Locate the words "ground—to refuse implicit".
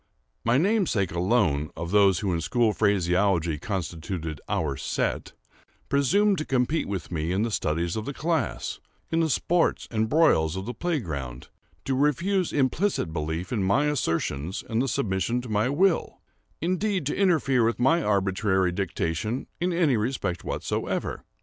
11.01-13.13